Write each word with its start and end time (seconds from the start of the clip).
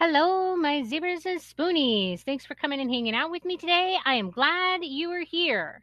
Hello, 0.00 0.54
my 0.54 0.84
zebras 0.84 1.26
and 1.26 1.40
spoonies. 1.40 2.20
Thanks 2.20 2.46
for 2.46 2.54
coming 2.54 2.78
and 2.78 2.88
hanging 2.88 3.16
out 3.16 3.32
with 3.32 3.44
me 3.44 3.56
today. 3.56 3.98
I 4.04 4.14
am 4.14 4.30
glad 4.30 4.84
you 4.84 5.10
are 5.10 5.24
here. 5.24 5.82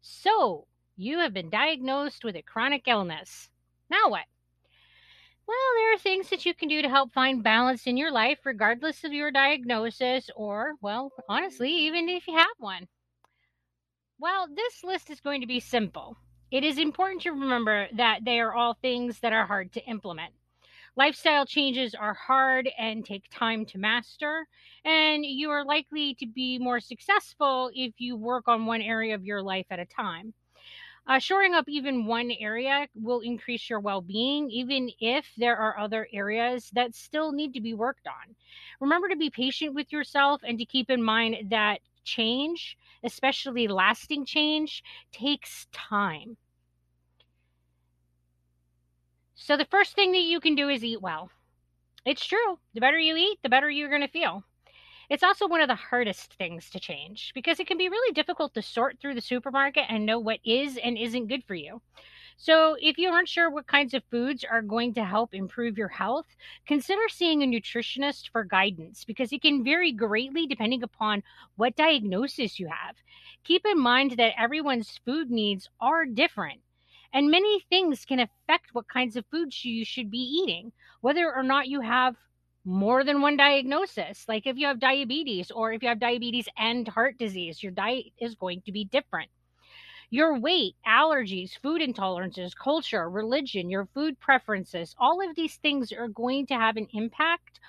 So, 0.00 0.68
you 0.96 1.18
have 1.18 1.34
been 1.34 1.50
diagnosed 1.50 2.22
with 2.22 2.36
a 2.36 2.42
chronic 2.42 2.86
illness. 2.86 3.48
Now 3.90 4.08
what? 4.08 4.22
Well, 5.48 5.56
there 5.78 5.92
are 5.92 5.98
things 5.98 6.30
that 6.30 6.46
you 6.46 6.54
can 6.54 6.68
do 6.68 6.80
to 6.80 6.88
help 6.88 7.12
find 7.12 7.42
balance 7.42 7.88
in 7.88 7.96
your 7.96 8.12
life, 8.12 8.38
regardless 8.44 9.02
of 9.02 9.12
your 9.12 9.32
diagnosis, 9.32 10.30
or, 10.36 10.74
well, 10.80 11.10
honestly, 11.28 11.72
even 11.72 12.08
if 12.08 12.28
you 12.28 12.36
have 12.36 12.46
one. 12.58 12.86
Well, 14.20 14.46
this 14.46 14.84
list 14.84 15.10
is 15.10 15.18
going 15.18 15.40
to 15.40 15.48
be 15.48 15.58
simple. 15.58 16.16
It 16.52 16.62
is 16.62 16.78
important 16.78 17.22
to 17.22 17.32
remember 17.32 17.88
that 17.96 18.20
they 18.24 18.38
are 18.38 18.54
all 18.54 18.74
things 18.74 19.18
that 19.18 19.32
are 19.32 19.46
hard 19.46 19.72
to 19.72 19.84
implement. 19.86 20.32
Lifestyle 20.96 21.44
changes 21.44 21.94
are 21.94 22.14
hard 22.14 22.70
and 22.78 23.04
take 23.04 23.24
time 23.30 23.66
to 23.66 23.76
master, 23.76 24.48
and 24.82 25.26
you 25.26 25.50
are 25.50 25.62
likely 25.62 26.14
to 26.14 26.26
be 26.26 26.58
more 26.58 26.80
successful 26.80 27.70
if 27.74 27.92
you 27.98 28.16
work 28.16 28.48
on 28.48 28.64
one 28.64 28.80
area 28.80 29.14
of 29.14 29.22
your 29.22 29.42
life 29.42 29.66
at 29.68 29.78
a 29.78 29.84
time. 29.84 30.32
Uh, 31.06 31.18
shoring 31.18 31.52
up 31.52 31.66
even 31.68 32.06
one 32.06 32.32
area 32.40 32.88
will 32.94 33.20
increase 33.20 33.68
your 33.68 33.78
well 33.78 34.00
being, 34.00 34.50
even 34.50 34.90
if 34.98 35.26
there 35.36 35.58
are 35.58 35.78
other 35.78 36.08
areas 36.14 36.70
that 36.72 36.94
still 36.94 37.30
need 37.30 37.52
to 37.52 37.60
be 37.60 37.74
worked 37.74 38.06
on. 38.06 38.34
Remember 38.80 39.08
to 39.10 39.16
be 39.16 39.28
patient 39.28 39.74
with 39.74 39.92
yourself 39.92 40.40
and 40.44 40.58
to 40.58 40.64
keep 40.64 40.88
in 40.88 41.02
mind 41.02 41.50
that 41.50 41.80
change, 42.04 42.78
especially 43.04 43.68
lasting 43.68 44.24
change, 44.24 44.82
takes 45.12 45.66
time. 45.72 46.38
So, 49.36 49.56
the 49.56 49.66
first 49.66 49.94
thing 49.94 50.10
that 50.12 50.22
you 50.22 50.40
can 50.40 50.56
do 50.56 50.68
is 50.68 50.82
eat 50.82 51.00
well. 51.00 51.30
It's 52.04 52.26
true. 52.26 52.58
The 52.74 52.80
better 52.80 52.98
you 52.98 53.16
eat, 53.16 53.38
the 53.42 53.48
better 53.48 53.70
you're 53.70 53.88
going 53.88 54.00
to 54.00 54.08
feel. 54.08 54.44
It's 55.10 55.22
also 55.22 55.46
one 55.46 55.60
of 55.60 55.68
the 55.68 55.76
hardest 55.76 56.34
things 56.34 56.70
to 56.70 56.80
change 56.80 57.32
because 57.34 57.60
it 57.60 57.66
can 57.66 57.78
be 57.78 57.88
really 57.88 58.12
difficult 58.12 58.54
to 58.54 58.62
sort 58.62 58.98
through 58.98 59.14
the 59.14 59.20
supermarket 59.20 59.84
and 59.88 60.06
know 60.06 60.18
what 60.18 60.40
is 60.44 60.78
and 60.78 60.98
isn't 60.98 61.28
good 61.28 61.44
for 61.44 61.54
you. 61.54 61.82
So, 62.36 62.76
if 62.80 62.98
you 62.98 63.10
aren't 63.10 63.28
sure 63.28 63.50
what 63.50 63.66
kinds 63.66 63.94
of 63.94 64.04
foods 64.10 64.44
are 64.44 64.62
going 64.62 64.94
to 64.94 65.04
help 65.04 65.34
improve 65.34 65.78
your 65.78 65.88
health, 65.88 66.34
consider 66.66 67.08
seeing 67.08 67.42
a 67.42 67.46
nutritionist 67.46 68.30
for 68.30 68.44
guidance 68.44 69.04
because 69.04 69.32
it 69.32 69.42
can 69.42 69.62
vary 69.64 69.92
greatly 69.92 70.46
depending 70.46 70.82
upon 70.82 71.22
what 71.56 71.76
diagnosis 71.76 72.58
you 72.58 72.68
have. 72.68 72.96
Keep 73.44 73.66
in 73.66 73.78
mind 73.78 74.12
that 74.12 74.34
everyone's 74.38 74.98
food 75.04 75.30
needs 75.30 75.68
are 75.80 76.06
different. 76.06 76.60
And 77.16 77.30
many 77.30 77.60
things 77.70 78.04
can 78.04 78.20
affect 78.20 78.74
what 78.74 78.88
kinds 78.88 79.16
of 79.16 79.24
foods 79.30 79.64
you 79.64 79.86
should 79.86 80.10
be 80.10 80.18
eating, 80.18 80.70
whether 81.00 81.34
or 81.34 81.42
not 81.42 81.66
you 81.66 81.80
have 81.80 82.14
more 82.66 83.04
than 83.04 83.22
one 83.22 83.38
diagnosis. 83.38 84.26
Like 84.28 84.46
if 84.46 84.58
you 84.58 84.66
have 84.66 84.78
diabetes 84.78 85.50
or 85.50 85.72
if 85.72 85.82
you 85.82 85.88
have 85.88 85.98
diabetes 85.98 86.46
and 86.58 86.86
heart 86.86 87.16
disease, 87.16 87.62
your 87.62 87.72
diet 87.72 88.12
is 88.20 88.34
going 88.34 88.60
to 88.66 88.72
be 88.72 88.84
different. 88.84 89.30
Your 90.10 90.38
weight, 90.38 90.74
allergies, 90.86 91.58
food 91.58 91.80
intolerances, 91.80 92.54
culture, 92.54 93.08
religion, 93.08 93.70
your 93.70 93.88
food 93.94 94.20
preferences, 94.20 94.94
all 94.98 95.26
of 95.26 95.34
these 95.34 95.56
things 95.56 95.92
are 95.92 96.08
going 96.08 96.44
to 96.48 96.54
have 96.54 96.76
an 96.76 96.86
impact 96.92 97.60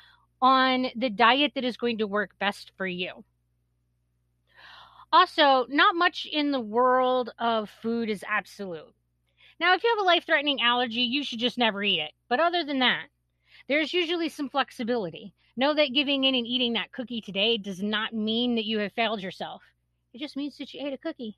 on 0.41 0.87
the 0.97 1.09
diet 1.09 1.53
that 1.55 1.63
is 1.63 1.77
going 1.77 1.99
to 1.99 2.05
work 2.05 2.31
best 2.37 2.73
for 2.75 2.85
you. 2.85 3.23
Also, 5.13 5.65
not 5.69 5.95
much 5.95 6.27
in 6.29 6.51
the 6.51 6.59
world 6.59 7.29
of 7.39 7.69
food 7.81 8.09
is 8.09 8.25
absolute. 8.27 8.93
Now, 9.59 9.73
if 9.73 9.83
you 9.83 9.89
have 9.89 10.03
a 10.03 10.07
life 10.07 10.25
threatening 10.25 10.61
allergy, 10.61 11.01
you 11.01 11.23
should 11.23 11.39
just 11.39 11.57
never 11.57 11.83
eat 11.83 11.99
it. 11.99 12.11
But 12.29 12.39
other 12.39 12.63
than 12.63 12.79
that, 12.79 13.07
there's 13.67 13.93
usually 13.93 14.29
some 14.29 14.49
flexibility. 14.49 15.33
Know 15.55 15.73
that 15.73 15.93
giving 15.93 16.23
in 16.23 16.35
and 16.35 16.45
eating 16.45 16.73
that 16.73 16.91
cookie 16.91 17.21
today 17.21 17.57
does 17.57 17.81
not 17.81 18.13
mean 18.13 18.55
that 18.55 18.65
you 18.65 18.77
have 18.79 18.93
failed 18.93 19.21
yourself. 19.21 19.63
It 20.13 20.19
just 20.19 20.37
means 20.37 20.57
that 20.57 20.73
you 20.73 20.85
ate 20.85 20.93
a 20.93 20.97
cookie. 20.97 21.37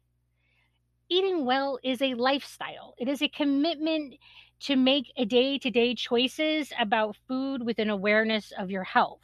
Eating 1.07 1.45
well 1.45 1.79
is 1.83 2.01
a 2.01 2.13
lifestyle, 2.13 2.94
it 2.97 3.07
is 3.07 3.21
a 3.21 3.29
commitment 3.29 4.16
to 4.59 4.75
make 4.75 5.11
a 5.17 5.25
day 5.25 5.57
to 5.57 5.71
day 5.71 5.95
choices 5.95 6.71
about 6.77 7.15
food 7.27 7.63
with 7.63 7.79
an 7.79 7.89
awareness 7.89 8.51
of 8.57 8.69
your 8.69 8.83
health. 8.83 9.21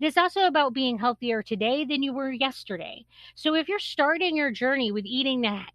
It 0.00 0.06
is 0.06 0.16
also 0.16 0.46
about 0.46 0.74
being 0.74 0.98
healthier 0.98 1.42
today 1.42 1.84
than 1.84 2.02
you 2.02 2.12
were 2.12 2.30
yesterday. 2.30 3.04
So 3.34 3.54
if 3.54 3.68
you're 3.68 3.78
starting 3.78 4.36
your 4.36 4.50
journey 4.50 4.92
with 4.92 5.06
eating 5.06 5.44
a, 5.44 5.66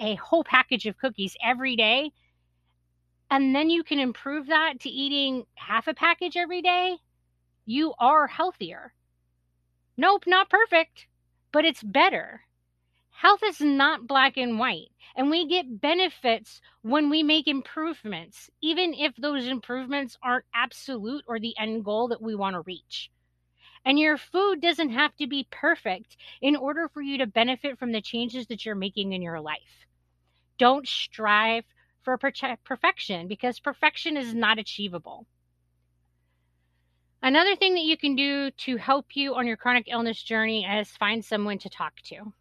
a, 0.00 0.14
whole 0.16 0.44
package 0.44 0.86
of 0.86 0.98
cookies 0.98 1.36
every 1.42 1.76
day, 1.76 2.12
and 3.30 3.54
then 3.54 3.70
you 3.70 3.82
can 3.82 3.98
improve 3.98 4.46
that 4.46 4.80
to 4.80 4.88
eating 4.88 5.44
half 5.54 5.88
a 5.88 5.94
package 5.94 6.36
every 6.36 6.62
day, 6.62 6.96
you 7.64 7.94
are 7.98 8.26
healthier. 8.26 8.94
Nope, 9.96 10.24
not 10.26 10.50
perfect, 10.50 11.06
but 11.52 11.64
it's 11.64 11.82
better. 11.82 12.42
Health 13.10 13.40
is 13.42 13.62
not 13.62 14.06
black 14.06 14.36
and 14.36 14.58
white, 14.58 14.90
and 15.16 15.30
we 15.30 15.46
get 15.48 15.80
benefits 15.80 16.60
when 16.82 17.08
we 17.08 17.22
make 17.22 17.48
improvements, 17.48 18.50
even 18.60 18.92
if 18.92 19.16
those 19.16 19.46
improvements 19.46 20.18
aren't 20.22 20.44
absolute 20.54 21.24
or 21.26 21.40
the 21.40 21.56
end 21.58 21.84
goal 21.84 22.08
that 22.08 22.20
we 22.20 22.34
want 22.34 22.54
to 22.54 22.60
reach. 22.60 23.10
And 23.86 23.98
your 23.98 24.18
food 24.18 24.60
doesn't 24.60 24.90
have 24.90 25.14
to 25.16 25.28
be 25.28 25.46
perfect 25.50 26.16
in 26.42 26.56
order 26.56 26.90
for 26.92 27.00
you 27.00 27.18
to 27.18 27.26
benefit 27.26 27.78
from 27.78 27.92
the 27.92 28.02
changes 28.02 28.48
that 28.48 28.66
you're 28.66 28.74
making 28.74 29.12
in 29.12 29.22
your 29.22 29.40
life. 29.40 29.86
Don't 30.58 30.88
strive 30.88 31.64
for 32.02 32.18
perfection 32.18 33.28
because 33.28 33.60
perfection 33.60 34.16
is 34.16 34.34
not 34.34 34.58
achievable. 34.58 35.26
Another 37.22 37.56
thing 37.56 37.74
that 37.74 37.84
you 37.84 37.96
can 37.96 38.16
do 38.16 38.50
to 38.50 38.76
help 38.76 39.14
you 39.14 39.34
on 39.36 39.46
your 39.46 39.56
chronic 39.56 39.86
illness 39.88 40.22
journey 40.22 40.64
is 40.64 40.90
find 40.90 41.24
someone 41.24 41.58
to 41.58 41.70
talk 41.70 41.94
to. 42.06 42.32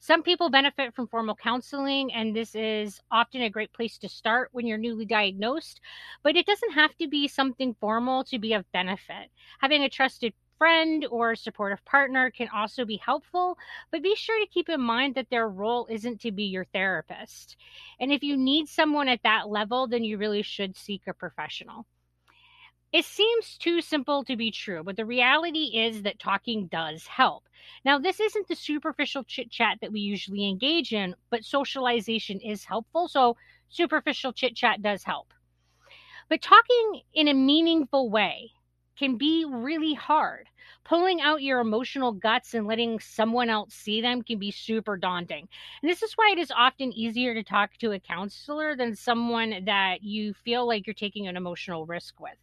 Some 0.00 0.22
people 0.22 0.48
benefit 0.48 0.94
from 0.94 1.08
formal 1.08 1.34
counseling, 1.34 2.12
and 2.12 2.34
this 2.34 2.54
is 2.54 3.00
often 3.10 3.42
a 3.42 3.50
great 3.50 3.72
place 3.72 3.98
to 3.98 4.08
start 4.08 4.48
when 4.52 4.66
you're 4.66 4.78
newly 4.78 5.04
diagnosed, 5.04 5.80
but 6.22 6.36
it 6.36 6.46
doesn't 6.46 6.72
have 6.72 6.96
to 6.96 7.08
be 7.08 7.28
something 7.28 7.74
formal 7.80 8.24
to 8.24 8.38
be 8.38 8.54
of 8.54 8.70
benefit. 8.72 9.30
Having 9.60 9.82
a 9.82 9.90
trusted 9.90 10.32
friend 10.60 11.06
or 11.10 11.34
supportive 11.34 11.82
partner 11.86 12.30
can 12.30 12.46
also 12.54 12.84
be 12.84 12.98
helpful, 12.98 13.56
but 13.90 14.02
be 14.02 14.14
sure 14.14 14.38
to 14.38 14.52
keep 14.52 14.68
in 14.68 14.78
mind 14.78 15.14
that 15.14 15.30
their 15.30 15.48
role 15.48 15.86
isn't 15.88 16.20
to 16.20 16.30
be 16.30 16.42
your 16.42 16.66
therapist. 16.66 17.56
And 17.98 18.12
if 18.12 18.22
you 18.22 18.36
need 18.36 18.68
someone 18.68 19.08
at 19.08 19.22
that 19.22 19.48
level, 19.48 19.86
then 19.86 20.04
you 20.04 20.18
really 20.18 20.42
should 20.42 20.76
seek 20.76 21.00
a 21.06 21.14
professional. 21.14 21.86
It 22.92 23.06
seems 23.06 23.56
too 23.56 23.80
simple 23.80 24.22
to 24.24 24.36
be 24.36 24.50
true, 24.50 24.84
but 24.84 24.96
the 24.96 25.06
reality 25.06 25.78
is 25.78 26.02
that 26.02 26.18
talking 26.18 26.66
does 26.66 27.06
help. 27.06 27.48
Now, 27.86 27.98
this 27.98 28.20
isn't 28.20 28.46
the 28.46 28.54
superficial 28.54 29.24
chit 29.24 29.50
chat 29.50 29.78
that 29.80 29.92
we 29.92 30.00
usually 30.00 30.46
engage 30.46 30.92
in, 30.92 31.14
but 31.30 31.42
socialization 31.42 32.38
is 32.40 32.64
helpful. 32.64 33.08
So, 33.08 33.38
superficial 33.70 34.34
chit 34.34 34.56
chat 34.56 34.82
does 34.82 35.04
help. 35.04 35.32
But 36.28 36.42
talking 36.42 37.00
in 37.14 37.28
a 37.28 37.34
meaningful 37.34 38.10
way 38.10 38.52
can 39.00 39.16
be 39.16 39.46
really 39.48 39.94
hard. 39.94 40.46
Pulling 40.84 41.22
out 41.22 41.42
your 41.42 41.60
emotional 41.60 42.12
guts 42.12 42.52
and 42.52 42.66
letting 42.66 43.00
someone 43.00 43.48
else 43.48 43.72
see 43.72 44.02
them 44.02 44.20
can 44.20 44.38
be 44.38 44.50
super 44.50 44.98
daunting. 44.98 45.48
And 45.80 45.90
this 45.90 46.02
is 46.02 46.12
why 46.12 46.32
it 46.32 46.38
is 46.38 46.52
often 46.54 46.92
easier 46.92 47.32
to 47.32 47.42
talk 47.42 47.70
to 47.78 47.92
a 47.92 47.98
counselor 47.98 48.76
than 48.76 48.94
someone 48.94 49.64
that 49.64 50.02
you 50.02 50.34
feel 50.34 50.68
like 50.68 50.86
you're 50.86 50.92
taking 50.92 51.26
an 51.26 51.38
emotional 51.38 51.86
risk 51.86 52.20
with. 52.20 52.36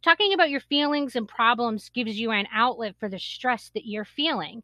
Talking 0.00 0.32
about 0.32 0.48
your 0.48 0.60
feelings 0.60 1.16
and 1.16 1.26
problems 1.26 1.88
gives 1.88 2.20
you 2.20 2.30
an 2.30 2.46
outlet 2.54 2.94
for 3.00 3.08
the 3.08 3.18
stress 3.18 3.68
that 3.74 3.84
you're 3.84 4.04
feeling. 4.04 4.62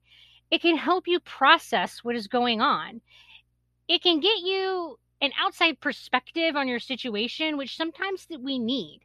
It 0.52 0.62
can 0.62 0.76
help 0.76 1.08
you 1.08 1.18
process 1.18 2.04
what 2.04 2.14
is 2.14 2.28
going 2.28 2.60
on. 2.60 3.00
It 3.88 4.00
can 4.00 4.20
get 4.20 4.38
you 4.38 4.96
an 5.20 5.32
outside 5.40 5.80
perspective 5.80 6.54
on 6.54 6.68
your 6.68 6.78
situation, 6.78 7.56
which 7.56 7.76
sometimes 7.76 8.26
that 8.26 8.40
we 8.40 8.60
need. 8.60 9.00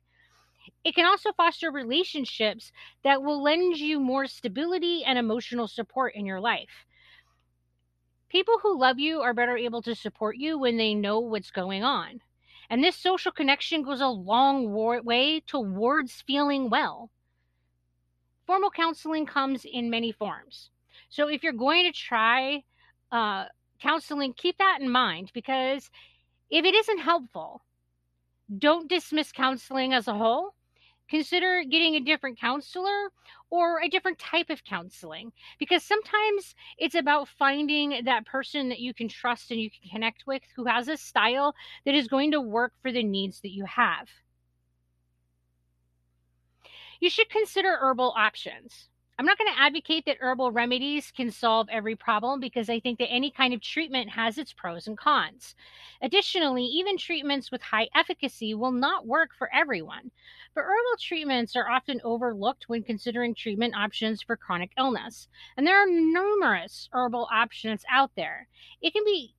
It 0.90 0.96
can 0.96 1.06
also 1.06 1.32
foster 1.34 1.70
relationships 1.70 2.72
that 3.04 3.22
will 3.22 3.44
lend 3.44 3.78
you 3.78 4.00
more 4.00 4.26
stability 4.26 5.04
and 5.06 5.20
emotional 5.20 5.68
support 5.68 6.16
in 6.16 6.26
your 6.26 6.40
life. 6.40 6.88
People 8.28 8.58
who 8.64 8.80
love 8.80 8.98
you 8.98 9.22
are 9.22 9.36
better 9.36 9.56
able 9.56 9.84
to 9.84 9.94
support 9.94 10.38
you 10.38 10.58
when 10.58 10.78
they 10.78 10.96
know 10.96 11.20
what's 11.20 11.52
going 11.52 11.84
on. 11.84 12.22
And 12.72 12.84
this 12.84 12.96
social 12.96 13.32
connection 13.32 13.84
goes 13.84 14.02
a 14.02 14.08
long 14.08 14.74
way 14.74 15.42
towards 15.42 16.24
feeling 16.24 16.72
well. 16.72 17.12
Formal 18.48 18.72
counseling 18.72 19.28
comes 19.28 19.66
in 19.72 19.92
many 19.92 20.12
forms. 20.12 20.72
So 21.10 21.28
if 21.28 21.44
you're 21.44 21.54
going 21.54 21.86
to 21.86 21.92
try 21.92 22.64
uh, 23.12 23.46
counseling, 23.80 24.34
keep 24.34 24.58
that 24.58 24.80
in 24.82 24.90
mind 24.90 25.30
because 25.36 25.92
if 26.50 26.66
it 26.66 26.74
isn't 26.74 26.98
helpful, 26.98 27.62
don't 28.58 28.90
dismiss 28.90 29.32
counseling 29.32 29.94
as 29.94 30.08
a 30.08 30.16
whole 30.16 30.56
consider 31.10 31.64
getting 31.64 31.96
a 31.96 32.00
different 32.00 32.40
counselor 32.40 33.12
or 33.50 33.82
a 33.82 33.90
different 33.90 34.20
type 34.20 34.50
of 34.50 34.64
counseling 34.64 35.32
because 35.58 35.84
sometimes 35.84 36.56
it's 36.78 36.96
about 36.96 37.28
finding 37.28 38.02
that 38.06 38.26
person 38.26 38.70
that 38.70 38.80
you 38.80 38.94
can 38.94 39.08
trust 39.08 39.52
and 39.52 39.60
you 39.60 39.70
can 39.70 39.90
connect 39.90 40.28
with 40.28 40.44
who 40.56 40.66
has 40.66 40.88
a 40.88 40.98
style 40.98 41.56
that 41.86 41.96
is 41.96 42.08
going 42.08 42.32
to 42.32 42.42
work 42.42 42.74
for 42.82 42.92
the 42.92 43.04
needs 43.04 43.42
that 43.42 43.52
you 43.52 43.66
have. 43.66 44.08
You 47.00 47.10
should 47.10 47.30
consider 47.30 47.78
herbal 47.80 48.14
options. 48.18 48.89
I'm 49.20 49.26
not 49.26 49.38
going 49.38 49.54
to 49.54 49.60
advocate 49.60 50.06
that 50.06 50.20
herbal 50.22 50.54
remedies 50.54 51.12
can 51.12 51.30
solve 51.30 51.68
every 51.70 51.98
problem 51.98 52.40
because 52.40 52.70
I 52.70 52.80
think 52.80 53.00
that 53.00 53.12
any 53.12 53.30
kind 53.30 53.54
of 53.54 53.60
treatment 53.60 54.10
has 54.12 54.38
its 54.38 54.54
pros 54.54 54.88
and 54.88 54.98
cons. 54.98 55.56
Additionally, 56.02 56.64
even 56.64 56.98
treatments 56.98 57.52
with 57.52 57.62
high 57.62 57.90
efficacy 57.94 58.54
will 58.54 58.72
not 58.72 59.06
work 59.06 59.32
for 59.38 59.54
everyone. 59.54 60.12
But 60.56 60.62
herbal 60.62 60.98
treatments 61.02 61.58
are 61.58 61.70
often 61.70 62.00
overlooked 62.06 62.70
when 62.70 62.82
considering 62.82 63.36
treatment 63.36 63.76
options 63.76 64.22
for 64.22 64.38
chronic 64.38 64.72
illness. 64.78 65.28
And 65.58 65.68
there 65.68 65.84
are 65.84 65.86
numerous 65.86 66.88
herbal 66.94 67.28
options 67.30 67.84
out 67.92 68.12
there. 68.16 68.48
It 68.82 68.94
can 68.94 69.04
be 69.04 69.36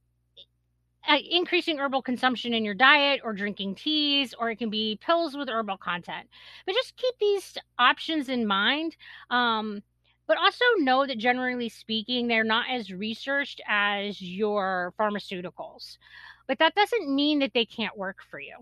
uh, 1.08 1.16
increasing 1.30 1.78
herbal 1.78 2.02
consumption 2.02 2.52
in 2.54 2.64
your 2.64 2.74
diet 2.74 3.20
or 3.24 3.32
drinking 3.32 3.74
teas, 3.74 4.34
or 4.38 4.50
it 4.50 4.56
can 4.56 4.70
be 4.70 4.98
pills 5.00 5.36
with 5.36 5.48
herbal 5.48 5.78
content. 5.78 6.28
But 6.66 6.74
just 6.74 6.96
keep 6.96 7.14
these 7.18 7.56
options 7.78 8.28
in 8.28 8.46
mind. 8.46 8.96
Um, 9.30 9.82
but 10.26 10.38
also 10.38 10.64
know 10.78 11.06
that 11.06 11.18
generally 11.18 11.68
speaking, 11.68 12.28
they're 12.28 12.44
not 12.44 12.66
as 12.70 12.92
researched 12.92 13.60
as 13.66 14.22
your 14.22 14.94
pharmaceuticals. 14.96 15.98
But 16.46 16.58
that 16.60 16.74
doesn't 16.76 17.12
mean 17.12 17.40
that 17.40 17.52
they 17.52 17.64
can't 17.64 17.98
work 17.98 18.18
for 18.30 18.38
you. 18.38 18.54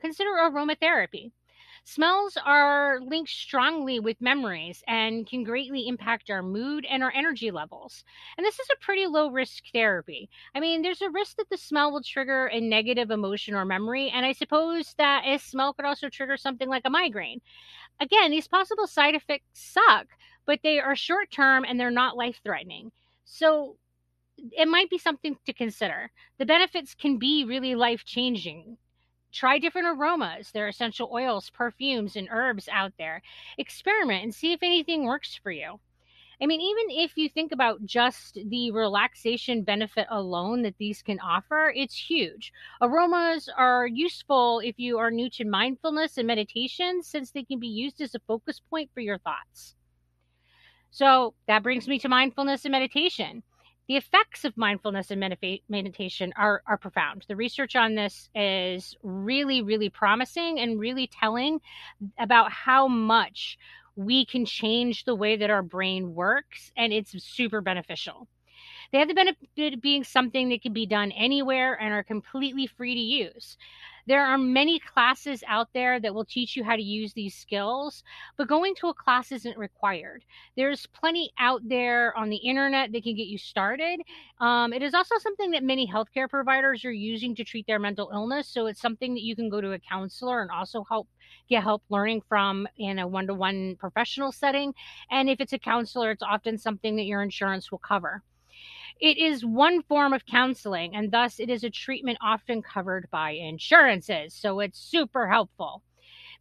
Consider 0.00 0.30
aromatherapy. 0.30 1.32
Smells 1.88 2.36
are 2.44 2.98
linked 3.00 3.30
strongly 3.30 4.00
with 4.00 4.20
memories 4.20 4.82
and 4.88 5.24
can 5.24 5.44
greatly 5.44 5.86
impact 5.86 6.30
our 6.30 6.42
mood 6.42 6.84
and 6.84 7.00
our 7.00 7.12
energy 7.14 7.52
levels. 7.52 8.02
And 8.36 8.44
this 8.44 8.58
is 8.58 8.66
a 8.72 8.84
pretty 8.84 9.06
low 9.06 9.30
risk 9.30 9.62
therapy. 9.72 10.28
I 10.52 10.58
mean, 10.58 10.82
there's 10.82 11.00
a 11.00 11.10
risk 11.10 11.36
that 11.36 11.48
the 11.48 11.56
smell 11.56 11.92
will 11.92 12.02
trigger 12.02 12.48
a 12.48 12.60
negative 12.60 13.12
emotion 13.12 13.54
or 13.54 13.64
memory. 13.64 14.10
And 14.10 14.26
I 14.26 14.32
suppose 14.32 14.94
that 14.98 15.22
a 15.24 15.38
smell 15.38 15.74
could 15.74 15.84
also 15.84 16.08
trigger 16.08 16.36
something 16.36 16.68
like 16.68 16.82
a 16.84 16.90
migraine. 16.90 17.40
Again, 18.00 18.32
these 18.32 18.48
possible 18.48 18.88
side 18.88 19.14
effects 19.14 19.46
suck, 19.52 20.08
but 20.44 20.58
they 20.64 20.80
are 20.80 20.96
short 20.96 21.30
term 21.30 21.64
and 21.64 21.78
they're 21.78 21.92
not 21.92 22.16
life 22.16 22.40
threatening. 22.42 22.90
So 23.24 23.76
it 24.36 24.66
might 24.66 24.90
be 24.90 24.98
something 24.98 25.38
to 25.46 25.52
consider. 25.52 26.10
The 26.38 26.46
benefits 26.46 26.96
can 26.96 27.18
be 27.18 27.44
really 27.44 27.76
life 27.76 28.04
changing 28.04 28.76
Try 29.36 29.58
different 29.58 29.88
aromas. 29.88 30.50
There 30.50 30.64
are 30.64 30.68
essential 30.68 31.10
oils, 31.12 31.50
perfumes, 31.50 32.16
and 32.16 32.26
herbs 32.30 32.70
out 32.72 32.94
there. 32.96 33.20
Experiment 33.58 34.24
and 34.24 34.34
see 34.34 34.54
if 34.54 34.62
anything 34.62 35.04
works 35.04 35.38
for 35.42 35.50
you. 35.50 35.78
I 36.40 36.46
mean, 36.46 36.62
even 36.62 37.04
if 37.04 37.18
you 37.18 37.28
think 37.28 37.52
about 37.52 37.84
just 37.84 38.38
the 38.46 38.70
relaxation 38.70 39.62
benefit 39.62 40.06
alone 40.08 40.62
that 40.62 40.78
these 40.78 41.02
can 41.02 41.20
offer, 41.20 41.70
it's 41.76 41.94
huge. 41.94 42.50
Aromas 42.80 43.50
are 43.54 43.86
useful 43.86 44.60
if 44.60 44.78
you 44.78 44.96
are 44.96 45.10
new 45.10 45.28
to 45.28 45.44
mindfulness 45.44 46.16
and 46.16 46.26
meditation, 46.26 47.02
since 47.02 47.30
they 47.30 47.44
can 47.44 47.60
be 47.60 47.68
used 47.68 48.00
as 48.00 48.14
a 48.14 48.20
focus 48.20 48.62
point 48.70 48.90
for 48.94 49.00
your 49.00 49.18
thoughts. 49.18 49.74
So 50.90 51.34
that 51.46 51.62
brings 51.62 51.86
me 51.86 51.98
to 51.98 52.08
mindfulness 52.08 52.64
and 52.64 52.72
meditation 52.72 53.42
the 53.88 53.96
effects 53.96 54.44
of 54.44 54.56
mindfulness 54.56 55.10
and 55.10 55.20
meditation 55.68 56.32
are, 56.36 56.62
are 56.66 56.76
profound. 56.76 57.24
The 57.28 57.36
research 57.36 57.76
on 57.76 57.94
this 57.94 58.28
is 58.34 58.96
really, 59.02 59.62
really 59.62 59.90
promising 59.90 60.58
and 60.58 60.80
really 60.80 61.06
telling 61.06 61.60
about 62.18 62.50
how 62.50 62.88
much 62.88 63.58
we 63.94 64.26
can 64.26 64.44
change 64.44 65.04
the 65.04 65.14
way 65.14 65.36
that 65.36 65.50
our 65.50 65.62
brain 65.62 66.14
works, 66.14 66.72
and 66.76 66.92
it's 66.92 67.14
super 67.24 67.60
beneficial. 67.60 68.28
They 68.92 68.98
have 68.98 69.08
the 69.08 69.14
benefit 69.14 69.74
of 69.74 69.80
being 69.80 70.04
something 70.04 70.48
that 70.50 70.62
can 70.62 70.72
be 70.72 70.86
done 70.86 71.12
anywhere 71.12 71.74
and 71.80 71.92
are 71.92 72.02
completely 72.02 72.66
free 72.66 72.94
to 72.94 73.00
use. 73.00 73.56
There 74.06 74.24
are 74.24 74.38
many 74.38 74.78
classes 74.78 75.42
out 75.48 75.68
there 75.74 75.98
that 75.98 76.14
will 76.14 76.24
teach 76.24 76.54
you 76.54 76.62
how 76.62 76.76
to 76.76 76.82
use 76.82 77.12
these 77.12 77.34
skills, 77.34 78.04
but 78.36 78.46
going 78.46 78.76
to 78.76 78.86
a 78.86 78.94
class 78.94 79.32
isn't 79.32 79.58
required. 79.58 80.24
There's 80.56 80.86
plenty 80.86 81.32
out 81.40 81.60
there 81.68 82.16
on 82.16 82.28
the 82.28 82.36
internet 82.36 82.92
that 82.92 83.02
can 83.02 83.16
get 83.16 83.26
you 83.26 83.36
started. 83.36 84.00
Um, 84.40 84.72
it 84.72 84.82
is 84.82 84.94
also 84.94 85.16
something 85.18 85.50
that 85.50 85.64
many 85.64 85.90
healthcare 85.92 86.30
providers 86.30 86.84
are 86.84 86.92
using 86.92 87.34
to 87.34 87.42
treat 87.42 87.66
their 87.66 87.80
mental 87.80 88.10
illness. 88.12 88.46
So 88.46 88.66
it's 88.66 88.80
something 88.80 89.14
that 89.14 89.24
you 89.24 89.34
can 89.34 89.48
go 89.48 89.60
to 89.60 89.72
a 89.72 89.78
counselor 89.80 90.40
and 90.40 90.52
also 90.52 90.84
help 90.88 91.08
get 91.48 91.64
help 91.64 91.82
learning 91.88 92.22
from 92.28 92.68
in 92.76 93.00
a 93.00 93.08
one 93.08 93.26
to 93.26 93.34
one 93.34 93.74
professional 93.74 94.30
setting. 94.30 94.72
And 95.10 95.28
if 95.28 95.40
it's 95.40 95.52
a 95.52 95.58
counselor, 95.58 96.12
it's 96.12 96.22
often 96.22 96.58
something 96.58 96.94
that 96.94 97.06
your 97.06 97.22
insurance 97.22 97.72
will 97.72 97.78
cover. 97.78 98.22
It 98.98 99.18
is 99.18 99.44
one 99.44 99.82
form 99.82 100.14
of 100.14 100.24
counseling, 100.24 100.96
and 100.96 101.10
thus 101.10 101.38
it 101.38 101.50
is 101.50 101.64
a 101.64 101.70
treatment 101.70 102.16
often 102.22 102.62
covered 102.62 103.10
by 103.10 103.32
insurances. 103.32 104.32
So 104.32 104.60
it's 104.60 104.78
super 104.78 105.28
helpful. 105.28 105.82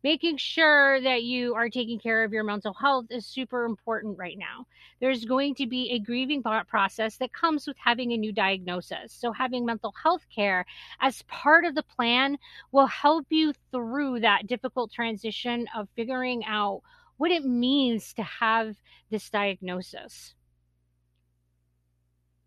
Making 0.03 0.37
sure 0.37 1.01
that 1.01 1.23
you 1.23 1.53
are 1.55 1.69
taking 1.69 1.99
care 1.99 2.23
of 2.23 2.31
your 2.31 2.45
mental 2.45 2.73
health 2.73 3.07
is 3.09 3.25
super 3.25 3.65
important 3.65 4.17
right 4.17 4.37
now. 4.37 4.67
There's 5.01 5.25
going 5.25 5.55
to 5.55 5.67
be 5.67 5.91
a 5.91 5.99
grieving 5.99 6.43
process 6.43 7.17
that 7.17 7.33
comes 7.33 7.67
with 7.67 7.75
having 7.77 8.13
a 8.13 8.17
new 8.17 8.31
diagnosis. 8.31 9.11
So, 9.11 9.33
having 9.33 9.65
mental 9.65 9.93
health 10.01 10.25
care 10.33 10.65
as 11.01 11.23
part 11.23 11.65
of 11.65 11.75
the 11.75 11.83
plan 11.83 12.37
will 12.71 12.87
help 12.87 13.25
you 13.31 13.51
through 13.71 14.21
that 14.21 14.47
difficult 14.47 14.93
transition 14.93 15.67
of 15.75 15.89
figuring 15.95 16.45
out 16.45 16.83
what 17.17 17.31
it 17.31 17.43
means 17.43 18.13
to 18.13 18.23
have 18.23 18.77
this 19.09 19.29
diagnosis 19.29 20.35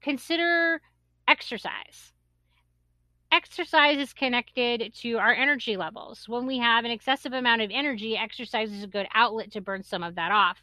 consider 0.09 0.81
exercise. 1.29 2.15
Exercise 3.31 3.99
is 3.99 4.15
connected 4.15 4.95
to 4.95 5.19
our 5.19 5.35
energy 5.35 5.77
levels. 5.77 6.27
When 6.27 6.47
we 6.47 6.57
have 6.57 6.87
an 6.87 6.91
excessive 6.91 7.35
amount 7.35 7.61
of 7.61 7.71
energy, 7.71 8.17
exercise 8.17 8.73
is 8.73 8.83
a 8.83 8.87
good 8.87 9.07
outlet 9.15 9.53
to 9.53 9.61
burn 9.61 9.83
some 9.83 10.03
of 10.03 10.15
that 10.15 10.33
off. 10.33 10.57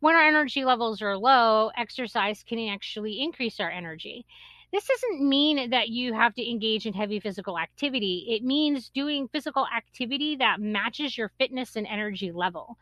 When 0.00 0.14
our 0.14 0.22
energy 0.22 0.66
levels 0.66 1.00
are 1.00 1.16
low, 1.16 1.70
exercise 1.74 2.44
can 2.46 2.68
actually 2.68 3.22
increase 3.22 3.60
our 3.60 3.70
energy. 3.70 4.26
This 4.74 4.86
doesn't 4.86 5.26
mean 5.26 5.70
that 5.70 5.88
you 5.88 6.12
have 6.12 6.34
to 6.34 6.50
engage 6.50 6.84
in 6.84 6.92
heavy 6.92 7.18
physical 7.18 7.58
activity. 7.58 8.26
It 8.28 8.44
means 8.44 8.90
doing 8.90 9.26
physical 9.28 9.66
activity 9.74 10.36
that 10.36 10.60
matches 10.60 11.16
your 11.16 11.30
fitness 11.38 11.76
and 11.76 11.86
energy 11.86 12.30
level. 12.30 12.76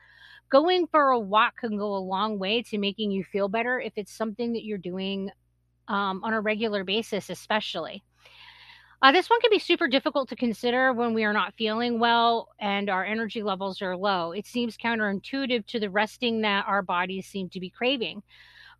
Going 0.50 0.88
for 0.88 1.10
a 1.10 1.20
walk 1.20 1.58
can 1.58 1.76
go 1.78 1.94
a 1.94 1.98
long 1.98 2.40
way 2.40 2.62
to 2.62 2.78
making 2.78 3.12
you 3.12 3.22
feel 3.22 3.48
better 3.48 3.78
if 3.78 3.92
it's 3.94 4.12
something 4.12 4.52
that 4.54 4.64
you're 4.64 4.76
doing 4.76 5.30
um, 5.88 6.22
on 6.24 6.32
a 6.32 6.40
regular 6.40 6.84
basis, 6.84 7.30
especially. 7.30 8.02
Uh, 9.02 9.12
this 9.12 9.30
one 9.30 9.40
can 9.40 9.50
be 9.50 9.58
super 9.58 9.88
difficult 9.88 10.28
to 10.28 10.36
consider 10.36 10.92
when 10.92 11.14
we 11.14 11.24
are 11.24 11.32
not 11.32 11.54
feeling 11.54 11.98
well 11.98 12.48
and 12.60 12.90
our 12.90 13.02
energy 13.02 13.42
levels 13.42 13.80
are 13.80 13.96
low. 13.96 14.32
It 14.32 14.46
seems 14.46 14.76
counterintuitive 14.76 15.64
to 15.66 15.80
the 15.80 15.88
resting 15.88 16.42
that 16.42 16.66
our 16.68 16.82
bodies 16.82 17.26
seem 17.26 17.48
to 17.50 17.60
be 17.60 17.70
craving. 17.70 18.22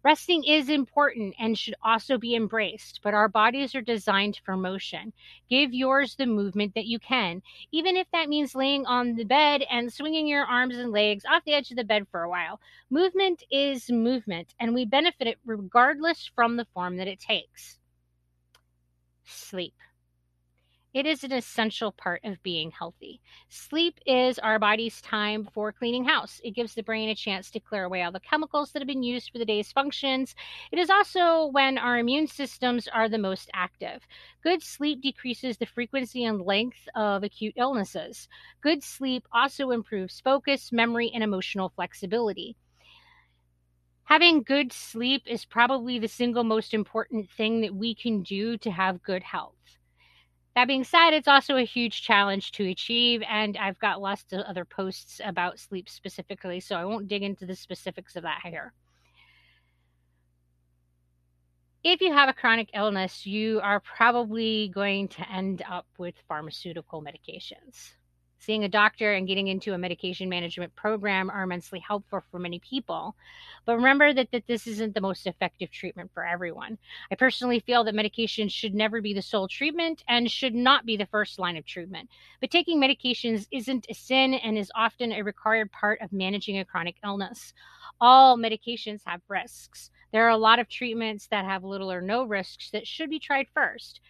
Resting 0.03 0.45
is 0.45 0.71
important 0.71 1.35
and 1.39 1.59
should 1.59 1.75
also 1.83 2.17
be 2.17 2.35
embraced, 2.35 3.01
but 3.03 3.13
our 3.13 3.29
bodies 3.29 3.75
are 3.75 3.83
designed 3.83 4.41
for 4.45 4.57
motion. 4.57 5.13
Give 5.51 5.75
yours 5.75 6.15
the 6.15 6.25
movement 6.25 6.75
that 6.75 6.87
you 6.87 6.99
can, 6.99 7.43
even 7.71 7.97
if 7.97 8.07
that 8.13 8.31
means 8.31 8.55
laying 8.55 8.87
on 8.87 9.15
the 9.15 9.25
bed 9.25 9.63
and 9.71 9.93
swinging 9.93 10.27
your 10.27 10.45
arms 10.45 10.79
and 10.79 10.91
legs 10.91 11.25
off 11.31 11.45
the 11.45 11.53
edge 11.53 11.71
of 11.71 11.77
the 11.77 11.85
bed 11.85 12.07
for 12.11 12.23
a 12.23 12.31
while. 12.31 12.61
Movement 12.89 13.43
is 13.51 13.91
movement, 13.91 14.55
and 14.59 14.73
we 14.73 14.87
benefit 14.87 15.27
it 15.27 15.39
regardless 15.45 16.31
from 16.35 16.57
the 16.57 16.67
form 16.73 16.97
that 16.97 17.09
it 17.09 17.21
takes. 17.21 17.79
Sleep. 19.25 19.75
It 20.93 21.07
is 21.07 21.23
an 21.23 21.31
essential 21.31 21.93
part 21.93 22.25
of 22.25 22.43
being 22.43 22.73
healthy. 22.73 23.21
Sleep 23.49 24.01
is 24.07 24.41
our 24.41 24.59
body's 24.59 25.01
time 25.01 25.49
for 25.55 25.71
cleaning 25.71 26.05
house. 26.05 26.41
It 26.43 26.51
gives 26.57 26.75
the 26.75 26.83
brain 26.83 27.09
a 27.09 27.15
chance 27.15 27.49
to 27.53 27.61
clear 27.61 27.85
away 27.85 28.03
all 28.03 28.11
the 28.11 28.19
chemicals 28.19 28.73
that 28.73 28.81
have 28.81 28.89
been 28.89 29.05
used 29.05 29.31
for 29.31 29.39
the 29.39 29.45
day's 29.45 29.71
functions. 29.71 30.35
It 30.73 30.81
is 30.81 30.91
also 30.91 31.47
when 31.47 31.79
our 31.79 31.99
immune 31.99 32.27
systems 32.27 32.89
are 32.89 33.09
the 33.09 33.19
most 33.19 33.51
active. 33.55 34.05
Good 34.43 34.65
sleep 34.65 35.01
decreases 35.01 35.59
the 35.59 35.67
frequency 35.67 36.25
and 36.25 36.43
length 36.43 36.89
of 36.97 37.23
acute 37.23 37.55
illnesses. 37.57 38.29
Good 38.61 38.83
sleep 38.83 39.29
also 39.33 39.71
improves 39.71 40.19
focus, 40.19 40.73
memory, 40.73 41.13
and 41.15 41.23
emotional 41.23 41.69
flexibility. 41.69 42.57
Having 44.07 44.43
good 44.43 44.73
sleep 44.73 45.23
is 45.27 45.45
probably 45.45 46.01
the 46.01 46.09
single 46.09 46.43
most 46.43 46.75
important 46.75 47.31
thing 47.31 47.61
that 47.61 47.77
we 47.77 47.95
can 47.95 48.25
do 48.25 48.59
to 48.59 48.73
have 48.73 49.05
good 49.05 49.23
health. 49.23 49.55
That 50.57 50.67
being 50.67 50.85
said, 50.85 51.13
it's 51.13 51.29
also 51.29 51.57
a 51.57 51.63
huge 51.63 52.03
challenge 52.03 52.53
to 52.53 52.69
achieve, 52.69 53.23
and 53.29 53.57
I've 53.57 53.79
got 53.79 54.03
lots 54.03 54.25
of 54.33 54.41
other 54.41 54.65
posts 54.65 55.21
about 55.25 55.61
sleep 55.61 55.89
specifically, 55.89 56.59
so 56.59 56.77
I 56.77 56.85
won't 56.85 57.09
dig 57.09 57.23
into 57.23 57.47
the 57.47 57.55
specifics 57.55 58.17
of 58.17 58.25
that 58.25 58.41
here. 58.45 58.73
If 61.83 62.03
you 62.03 62.13
have 62.13 62.29
a 62.29 62.35
chronic 62.35 62.71
illness, 62.75 63.25
you 63.25 63.61
are 63.63 63.81
probably 63.81 64.71
going 64.75 65.09
to 65.09 65.33
end 65.33 65.63
up 65.71 65.87
with 65.97 66.17
pharmaceutical 66.29 67.03
medications. 67.03 67.93
Seeing 68.41 68.65
a 68.65 68.69
doctor 68.69 69.13
and 69.13 69.29
getting 69.29 69.49
into 69.49 69.75
a 69.75 69.79
medication 69.79 70.29
management 70.29 70.75
program 70.75 71.31
are 71.31 71.43
immensely 71.43 71.79
helpful 71.79 72.23
for 72.31 72.39
many 72.39 72.59
people. 72.59 73.15
But 73.67 73.77
remember 73.77 74.13
that, 74.15 74.33
that 74.33 74.47
this 74.47 74.67
isn't 74.67 74.95
the 74.95 75.01
most 75.01 75.27
effective 75.27 75.71
treatment 75.71 76.11
for 76.13 76.27
everyone. 76.27 76.79
I 77.13 77.15
personally 77.15 77.61
feel 77.61 77.85
that 77.85 77.95
medication 77.95 78.49
should 78.49 78.75
never 78.75 79.03
be 79.03 79.13
the 79.13 79.23
sole 79.23 79.47
treatment 79.47 80.03
and 80.09 80.31
should 80.31 80.55
not 80.55 80.87
be 80.87 80.97
the 80.97 81.07
first 81.07 81.39
line 81.39 81.57
of 81.57 81.67
treatment. 81.67 82.09
But 82.41 82.51
taking 82.51 82.81
medications 82.81 83.47
isn't 83.51 83.87
a 83.91 83.95
sin 83.95 84.35
and 84.35 84.57
is 84.57 84.73
often 84.75 85.13
a 85.13 85.23
required 85.23 85.71
part 85.71 86.01
of 86.01 86.13
managing 86.13 86.59
a 86.59 86.65
chronic 86.65 86.97
illness. 87.05 87.53
All 88.01 88.39
medications 88.39 89.03
have 89.05 89.21
risks. 89.29 89.91
There 90.13 90.25
are 90.25 90.31
a 90.31 90.37
lot 90.37 90.59
of 90.59 90.69
treatments 90.69 91.29
that 91.29 91.45
have 91.45 91.63
little 91.63 91.93
or 91.93 92.01
no 92.01 92.25
risks 92.25 92.71
that 92.71 92.87
should 92.87 93.11
be 93.11 93.19
tried 93.19 93.47
first. 93.53 94.01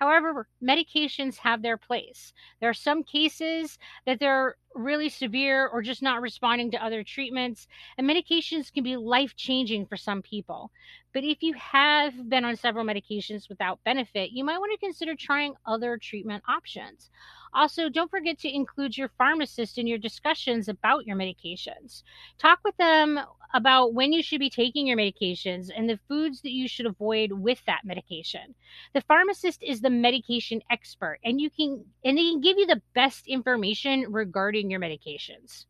However, 0.00 0.48
medications 0.62 1.36
have 1.38 1.62
their 1.62 1.76
place. 1.76 2.32
There 2.60 2.70
are 2.70 2.74
some 2.74 3.04
cases 3.04 3.78
that 4.06 4.18
they're 4.18 4.56
really 4.74 5.08
severe 5.08 5.66
or 5.68 5.82
just 5.82 6.02
not 6.02 6.20
responding 6.20 6.70
to 6.70 6.84
other 6.84 7.02
treatments, 7.02 7.66
and 7.98 8.08
medications 8.08 8.72
can 8.72 8.84
be 8.84 8.96
life 8.96 9.34
changing 9.36 9.86
for 9.86 9.96
some 9.96 10.22
people. 10.22 10.70
But 11.12 11.24
if 11.24 11.42
you 11.42 11.54
have 11.54 12.28
been 12.28 12.44
on 12.44 12.56
several 12.56 12.84
medications 12.84 13.48
without 13.48 13.82
benefit, 13.84 14.30
you 14.30 14.44
might 14.44 14.58
want 14.58 14.72
to 14.72 14.86
consider 14.86 15.14
trying 15.14 15.54
other 15.66 15.98
treatment 15.98 16.44
options. 16.48 17.10
Also, 17.52 17.88
don't 17.88 18.10
forget 18.10 18.38
to 18.38 18.54
include 18.54 18.96
your 18.96 19.10
pharmacist 19.18 19.76
in 19.76 19.86
your 19.86 19.98
discussions 19.98 20.68
about 20.68 21.04
your 21.06 21.16
medications. 21.16 22.04
Talk 22.38 22.60
with 22.64 22.76
them 22.76 23.18
about 23.52 23.94
when 23.94 24.12
you 24.12 24.22
should 24.22 24.38
be 24.38 24.50
taking 24.50 24.86
your 24.86 24.96
medications 24.96 25.70
and 25.74 25.88
the 25.88 25.98
foods 26.08 26.40
that 26.42 26.52
you 26.52 26.68
should 26.68 26.86
avoid 26.86 27.32
with 27.32 27.60
that 27.66 27.84
medication. 27.84 28.54
The 28.94 29.00
pharmacist 29.00 29.62
is 29.62 29.80
the 29.80 29.90
medication 29.90 30.62
expert 30.70 31.18
and 31.24 31.40
you 31.40 31.50
can 31.50 31.84
and 32.04 32.16
they 32.16 32.22
can 32.22 32.40
give 32.40 32.58
you 32.58 32.66
the 32.66 32.82
best 32.94 33.26
information 33.26 34.06
regarding 34.10 34.59
your 34.68 34.80
medications. 34.80 35.64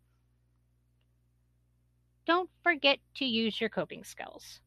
Don't 2.26 2.50
forget 2.62 2.98
to 3.16 3.24
use 3.24 3.60
your 3.60 3.68
coping 3.68 4.04
skills. 4.04 4.60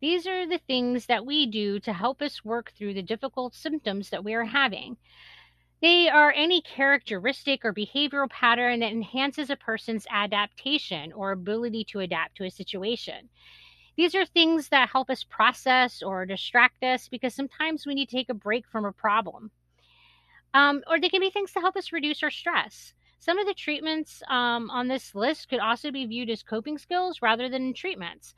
These 0.00 0.26
are 0.26 0.46
the 0.46 0.60
things 0.66 1.06
that 1.06 1.26
we 1.26 1.46
do 1.46 1.80
to 1.80 1.92
help 1.92 2.22
us 2.22 2.44
work 2.44 2.72
through 2.76 2.94
the 2.94 3.02
difficult 3.02 3.54
symptoms 3.54 4.10
that 4.10 4.22
we 4.22 4.34
are 4.34 4.44
having. 4.44 4.96
They 5.80 6.08
are 6.08 6.32
any 6.32 6.60
characteristic 6.60 7.64
or 7.64 7.72
behavioral 7.72 8.30
pattern 8.30 8.80
that 8.80 8.92
enhances 8.92 9.50
a 9.50 9.56
person's 9.56 10.06
adaptation 10.10 11.12
or 11.12 11.32
ability 11.32 11.84
to 11.90 12.00
adapt 12.00 12.36
to 12.36 12.44
a 12.44 12.50
situation. 12.50 13.28
These 13.96 14.14
are 14.14 14.24
things 14.24 14.68
that 14.68 14.90
help 14.90 15.10
us 15.10 15.24
process 15.24 16.02
or 16.02 16.26
distract 16.26 16.84
us 16.84 17.08
because 17.08 17.34
sometimes 17.34 17.86
we 17.86 17.94
need 17.94 18.08
to 18.08 18.16
take 18.16 18.28
a 18.28 18.34
break 18.34 18.66
from 18.68 18.84
a 18.84 18.92
problem. 18.92 19.50
Um, 20.54 20.82
or 20.88 21.00
they 21.00 21.08
can 21.08 21.20
be 21.20 21.30
things 21.30 21.52
to 21.52 21.60
help 21.60 21.76
us 21.76 21.92
reduce 21.92 22.22
our 22.22 22.30
stress. 22.30 22.92
Some 23.18 23.38
of 23.38 23.46
the 23.46 23.54
treatments 23.54 24.22
um, 24.28 24.70
on 24.70 24.88
this 24.88 25.14
list 25.14 25.48
could 25.48 25.60
also 25.60 25.90
be 25.90 26.06
viewed 26.06 26.30
as 26.30 26.42
coping 26.42 26.78
skills 26.78 27.20
rather 27.22 27.48
than 27.48 27.74
treatments. 27.74 28.34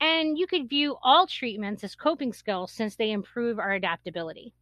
And 0.00 0.38
you 0.38 0.46
could 0.46 0.68
view 0.68 0.96
all 1.02 1.26
treatments 1.26 1.84
as 1.84 1.94
coping 1.94 2.32
skills 2.32 2.72
since 2.72 2.96
they 2.96 3.12
improve 3.12 3.58
our 3.58 3.72
adaptability. 3.72 4.54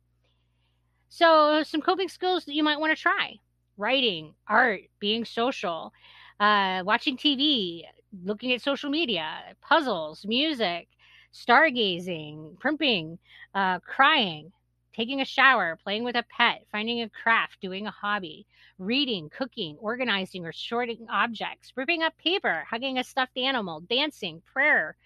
So, 1.09 1.63
some 1.65 1.83
coping 1.83 2.09
skills 2.09 2.45
that 2.45 2.55
you 2.55 2.63
might 2.63 2.79
want 2.79 2.97
to 2.97 3.01
try 3.03 3.35
writing, 3.77 4.35
art, 4.47 4.83
being 4.99 5.25
social, 5.25 5.93
uh, 6.39 6.83
watching 6.85 7.17
TV, 7.17 7.85
looking 8.25 8.53
at 8.53 8.61
social 8.61 8.91
media, 8.91 9.57
puzzles, 9.63 10.25
music, 10.27 10.89
stargazing, 11.33 12.59
primping, 12.59 13.19
uh, 13.55 13.79
crying, 13.81 14.53
taking 14.95 15.21
a 15.21 15.25
shower, 15.25 15.79
playing 15.83 16.05
with 16.05 16.17
a 16.17 16.25
pet, 16.37 16.67
finding 16.73 17.03
a 17.03 17.09
craft, 17.09 17.61
doing 17.61 17.87
a 17.87 17.91
hobby, 17.91 18.47
reading, 18.79 19.31
cooking, 19.31 19.77
organizing 19.81 20.45
or 20.45 20.53
sorting 20.53 21.07
objects, 21.11 21.73
ripping 21.77 22.03
up 22.03 22.17
paper, 22.19 22.65
hugging 22.69 22.99
a 22.99 23.05
stuffed 23.05 23.37
animal, 23.37 23.81
dancing, 23.81 24.43
prayer, 24.53 24.97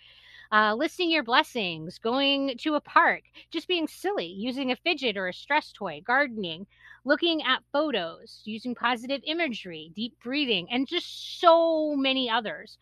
uh, 0.53 0.75
listing 0.75 1.11
your 1.11 1.23
blessings, 1.25 1.99
going 1.99 2.57
to 2.59 2.75
a 2.75 2.81
park, 2.81 3.23
just 3.51 3.67
being 3.67 3.89
silly, 3.89 4.27
using 4.27 4.71
a 4.71 4.77
fidget 4.77 5.17
or 5.17 5.29
a 5.29 5.33
stress 5.33 5.73
toy, 5.73 6.01
gardening, 6.07 6.67
looking 7.05 7.43
at 7.43 7.63
photos, 7.73 8.41
using 8.45 8.75
positive 8.75 9.21
imagery, 9.27 9.91
deep 9.95 10.15
breathing, 10.23 10.69
and 10.71 10.87
just 10.87 11.41
so 11.41 11.95
many 11.97 12.31
others. 12.31 12.79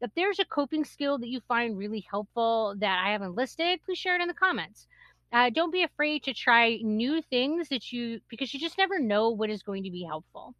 If 0.00 0.10
there's 0.14 0.38
a 0.38 0.44
coping 0.44 0.84
skill 0.84 1.18
that 1.18 1.28
you 1.28 1.40
find 1.48 1.76
really 1.78 2.06
helpful 2.10 2.74
that 2.78 3.02
I 3.04 3.12
haven't 3.12 3.34
listed, 3.34 3.80
please 3.84 3.98
share 3.98 4.14
it 4.14 4.22
in 4.22 4.28
the 4.28 4.34
comments. 4.34 4.86
Uh, 5.32 5.50
don't 5.50 5.70
be 5.72 5.82
afraid 5.84 6.24
to 6.24 6.34
try 6.34 6.78
new 6.82 7.22
things 7.22 7.68
that 7.68 7.92
you, 7.92 8.20
because 8.28 8.52
you 8.52 8.60
just 8.60 8.78
never 8.78 8.98
know 8.98 9.30
what 9.30 9.50
is 9.50 9.62
going 9.62 9.84
to 9.84 9.90
be 9.90 10.02
helpful. 10.04 10.54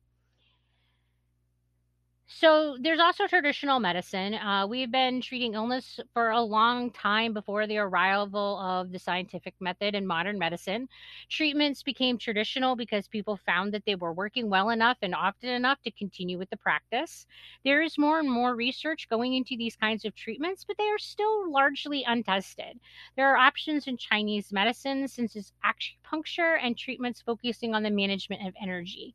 So 2.29 2.77
there's 2.81 2.99
also 2.99 3.29
traditional 3.29 3.79
medicine. 3.79 4.35
Uh, 4.35 4.67
we've 4.67 4.91
been 4.91 5.21
treating 5.21 5.55
illness 5.55 6.01
for 6.13 6.31
a 6.31 6.43
long 6.43 6.91
time 6.91 7.33
before 7.33 7.69
the 7.69 7.79
arrival 7.79 8.59
of 8.59 8.91
the 8.91 8.99
scientific 8.99 9.55
method 9.61 9.95
in 9.95 10.09
modern 10.09 10.37
medicine. 10.37 10.89
Treatments 11.29 11.85
became 11.85 12.19
traditional 12.19 12.75
because 12.75 13.07
people 13.07 13.37
found 13.37 13.73
that 13.75 13.85
they 13.87 13.95
were 13.95 14.13
working 14.13 14.51
well 14.51 14.71
enough 14.71 14.99
and 15.03 15.15
often 15.15 15.51
enough 15.51 15.81
to 15.83 15.93
continue 15.93 16.37
with 16.37 16.51
the 16.51 16.57
practice. 16.57 17.27
There 17.65 17.81
is 17.81 17.97
more 17.97 18.19
and 18.19 18.31
more 18.31 18.57
research 18.57 19.09
going 19.09 19.35
into 19.35 19.57
these 19.57 19.77
kinds 19.77 20.05
of 20.05 20.17
treatments, 20.17 20.65
but 20.65 20.77
they 20.79 20.89
are 20.89 20.99
still 20.99 21.49
largely 21.51 22.03
untested. 22.03 22.81
There 23.17 23.29
are 23.33 23.37
options 23.37 23.87
in 23.87 23.99
Chinese 23.99 24.53
medicine, 24.53 25.07
since 25.07 25.37
it's 25.37 25.53
acupuncture 25.65 26.59
and 26.61 26.77
treatments 26.77 27.21
focusing 27.23 27.73
on 27.73 27.85
the 27.85 27.91
management 27.91 28.49
of 28.49 28.55
energy. 28.61 29.15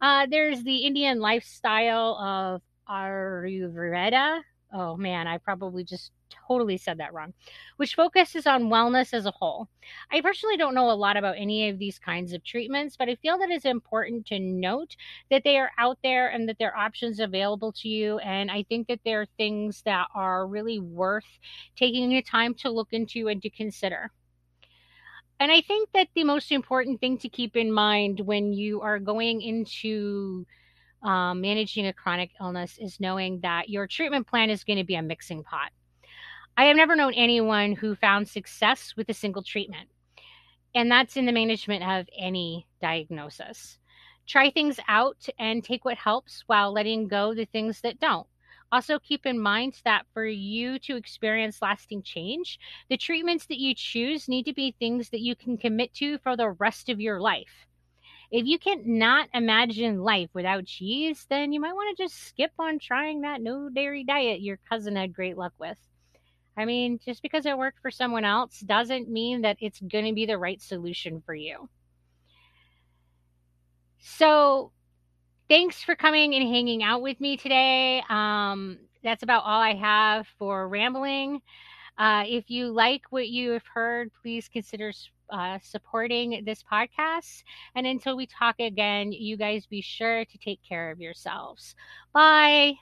Uh, 0.00 0.26
there's 0.30 0.62
the 0.62 0.78
Indian 0.78 1.18
lifestyle 1.20 2.16
of 2.18 2.62
Ayurveda. 2.88 4.42
Oh 4.72 4.96
man, 4.96 5.26
I 5.26 5.38
probably 5.38 5.82
just 5.82 6.12
totally 6.46 6.76
said 6.76 6.98
that 6.98 7.14
wrong, 7.14 7.32
which 7.78 7.94
focuses 7.94 8.46
on 8.46 8.64
wellness 8.64 9.14
as 9.14 9.24
a 9.24 9.30
whole. 9.30 9.68
I 10.12 10.20
personally 10.20 10.58
don't 10.58 10.74
know 10.74 10.90
a 10.90 10.92
lot 10.92 11.16
about 11.16 11.36
any 11.38 11.70
of 11.70 11.78
these 11.78 11.98
kinds 11.98 12.34
of 12.34 12.44
treatments, 12.44 12.94
but 12.96 13.08
I 13.08 13.14
feel 13.16 13.38
that 13.38 13.50
it's 13.50 13.64
important 13.64 14.26
to 14.26 14.38
note 14.38 14.94
that 15.30 15.42
they 15.42 15.56
are 15.58 15.70
out 15.78 15.98
there 16.02 16.28
and 16.28 16.46
that 16.48 16.58
there 16.58 16.70
are 16.74 16.84
options 16.84 17.18
available 17.18 17.72
to 17.72 17.88
you. 17.88 18.18
And 18.18 18.50
I 18.50 18.62
think 18.64 18.88
that 18.88 19.00
there 19.06 19.22
are 19.22 19.26
things 19.38 19.82
that 19.86 20.08
are 20.14 20.46
really 20.46 20.78
worth 20.78 21.38
taking 21.76 22.10
the 22.10 22.22
time 22.22 22.52
to 22.56 22.70
look 22.70 22.88
into 22.92 23.28
and 23.28 23.40
to 23.42 23.48
consider. 23.50 24.12
And 25.40 25.52
I 25.52 25.60
think 25.60 25.90
that 25.94 26.08
the 26.14 26.24
most 26.24 26.50
important 26.50 27.00
thing 27.00 27.18
to 27.18 27.28
keep 27.28 27.56
in 27.56 27.72
mind 27.72 28.20
when 28.20 28.52
you 28.52 28.80
are 28.80 28.98
going 28.98 29.40
into 29.40 30.44
um, 31.02 31.40
managing 31.40 31.86
a 31.86 31.92
chronic 31.92 32.30
illness 32.40 32.76
is 32.80 32.98
knowing 32.98 33.40
that 33.40 33.68
your 33.68 33.86
treatment 33.86 34.26
plan 34.26 34.50
is 34.50 34.64
going 34.64 34.78
to 34.78 34.84
be 34.84 34.96
a 34.96 35.02
mixing 35.02 35.44
pot. 35.44 35.70
I 36.56 36.64
have 36.64 36.76
never 36.76 36.96
known 36.96 37.14
anyone 37.14 37.72
who 37.72 37.94
found 37.94 38.28
success 38.28 38.94
with 38.96 39.08
a 39.08 39.14
single 39.14 39.44
treatment, 39.44 39.88
and 40.74 40.90
that's 40.90 41.16
in 41.16 41.24
the 41.24 41.32
management 41.32 41.84
of 41.84 42.08
any 42.18 42.66
diagnosis. 42.80 43.78
Try 44.26 44.50
things 44.50 44.80
out 44.88 45.24
and 45.38 45.62
take 45.62 45.84
what 45.84 45.96
helps 45.98 46.42
while 46.48 46.72
letting 46.72 47.06
go 47.06 47.32
the 47.32 47.44
things 47.44 47.80
that 47.82 48.00
don't. 48.00 48.26
Also, 48.70 48.98
keep 48.98 49.24
in 49.24 49.40
mind 49.40 49.80
that 49.84 50.04
for 50.12 50.26
you 50.26 50.78
to 50.80 50.96
experience 50.96 51.62
lasting 51.62 52.02
change, 52.02 52.58
the 52.90 52.98
treatments 52.98 53.46
that 53.46 53.58
you 53.58 53.74
choose 53.74 54.28
need 54.28 54.44
to 54.44 54.52
be 54.52 54.74
things 54.78 55.08
that 55.10 55.20
you 55.20 55.34
can 55.34 55.56
commit 55.56 55.94
to 55.94 56.18
for 56.18 56.36
the 56.36 56.50
rest 56.50 56.88
of 56.88 57.00
your 57.00 57.20
life. 57.20 57.66
If 58.30 58.44
you 58.44 58.58
cannot 58.58 59.30
imagine 59.32 60.02
life 60.02 60.28
without 60.34 60.66
cheese, 60.66 61.26
then 61.30 61.52
you 61.52 61.60
might 61.60 61.72
want 61.72 61.96
to 61.96 62.04
just 62.04 62.26
skip 62.26 62.52
on 62.58 62.78
trying 62.78 63.22
that 63.22 63.40
no 63.40 63.70
dairy 63.70 64.04
diet 64.04 64.42
your 64.42 64.58
cousin 64.68 64.96
had 64.96 65.14
great 65.14 65.38
luck 65.38 65.54
with. 65.58 65.78
I 66.54 66.66
mean, 66.66 66.98
just 67.02 67.22
because 67.22 67.46
it 67.46 67.56
worked 67.56 67.80
for 67.80 67.90
someone 67.90 68.24
else 68.24 68.60
doesn't 68.60 69.08
mean 69.08 69.42
that 69.42 69.56
it's 69.60 69.80
going 69.80 70.04
to 70.04 70.12
be 70.12 70.26
the 70.26 70.36
right 70.36 70.60
solution 70.60 71.22
for 71.24 71.34
you. 71.34 71.70
So, 74.00 74.72
thanks 75.48 75.82
for 75.82 75.94
coming 75.94 76.34
and 76.34 76.48
hanging 76.48 76.82
out 76.82 77.02
with 77.02 77.20
me 77.20 77.36
today. 77.36 78.02
Um, 78.08 78.78
that's 79.02 79.22
about 79.22 79.44
all 79.44 79.60
I 79.60 79.74
have 79.74 80.26
for 80.38 80.68
rambling. 80.68 81.40
Uh, 81.98 82.24
if 82.26 82.50
you 82.50 82.68
like 82.68 83.02
what 83.10 83.28
you 83.28 83.52
have 83.52 83.66
heard, 83.74 84.10
please 84.22 84.48
consider 84.48 84.92
uh, 85.30 85.58
supporting 85.62 86.42
this 86.44 86.62
podcast. 86.62 87.42
And 87.74 87.86
until 87.86 88.16
we 88.16 88.26
talk 88.26 88.56
again, 88.60 89.12
you 89.12 89.36
guys 89.36 89.66
be 89.66 89.82
sure 89.82 90.24
to 90.24 90.38
take 90.38 90.60
care 90.66 90.90
of 90.90 91.00
yourselves. 91.00 91.74
Bye. 92.12 92.74